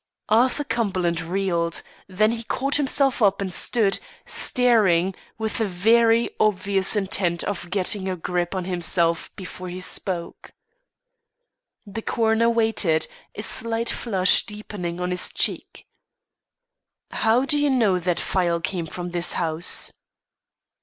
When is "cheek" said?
15.29-15.85